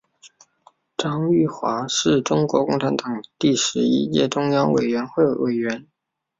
[0.97, 5.85] 张玉华是中国共产党第十一届中央委员会委员。